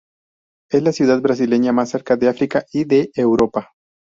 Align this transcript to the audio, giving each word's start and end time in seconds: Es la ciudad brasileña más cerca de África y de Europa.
Es 0.71 0.81
la 0.81 0.93
ciudad 0.93 1.21
brasileña 1.21 1.73
más 1.73 1.89
cerca 1.91 2.15
de 2.17 2.27
África 2.27 2.65
y 2.73 2.85
de 2.85 3.11
Europa. 3.13 3.69